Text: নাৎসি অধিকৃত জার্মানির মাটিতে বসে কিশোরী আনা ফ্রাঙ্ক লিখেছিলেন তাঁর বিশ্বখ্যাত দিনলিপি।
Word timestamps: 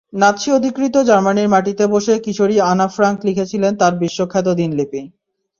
নাৎসি 0.13 0.49
অধিকৃত 0.51 0.95
জার্মানির 1.09 1.47
মাটিতে 1.47 1.85
বসে 1.87 2.13
কিশোরী 2.19 2.55
আনা 2.71 2.87
ফ্রাঙ্ক 2.87 3.17
লিখেছিলেন 3.25 3.71
তাঁর 3.75 3.93
বিশ্বখ্যাত 3.95 4.47
দিনলিপি। 4.59 5.01